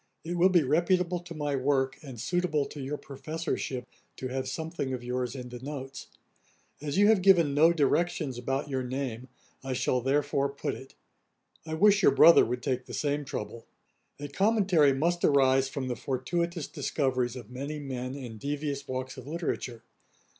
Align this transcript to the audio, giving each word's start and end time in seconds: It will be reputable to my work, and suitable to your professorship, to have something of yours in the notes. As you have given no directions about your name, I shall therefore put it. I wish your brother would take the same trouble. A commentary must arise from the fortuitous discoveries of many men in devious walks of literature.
It 0.23 0.35
will 0.35 0.49
be 0.49 0.63
reputable 0.63 1.19
to 1.19 1.35
my 1.35 1.55
work, 1.55 1.95
and 2.01 2.19
suitable 2.19 2.65
to 2.65 2.81
your 2.81 2.97
professorship, 2.97 3.85
to 4.17 4.29
have 4.29 4.47
something 4.47 4.93
of 4.95 5.03
yours 5.03 5.35
in 5.35 5.49
the 5.49 5.59
notes. 5.59 6.07
As 6.81 6.97
you 6.97 7.05
have 7.09 7.21
given 7.21 7.53
no 7.53 7.71
directions 7.71 8.39
about 8.39 8.67
your 8.67 8.81
name, 8.81 9.27
I 9.63 9.73
shall 9.73 10.01
therefore 10.01 10.49
put 10.49 10.73
it. 10.73 10.95
I 11.67 11.75
wish 11.75 12.01
your 12.01 12.13
brother 12.15 12.43
would 12.43 12.63
take 12.63 12.85
the 12.87 12.95
same 12.95 13.25
trouble. 13.25 13.67
A 14.19 14.27
commentary 14.27 14.91
must 14.91 15.23
arise 15.23 15.69
from 15.69 15.87
the 15.87 15.95
fortuitous 15.95 16.65
discoveries 16.65 17.35
of 17.35 17.51
many 17.51 17.77
men 17.77 18.15
in 18.15 18.39
devious 18.39 18.87
walks 18.87 19.17
of 19.17 19.27
literature. 19.27 19.83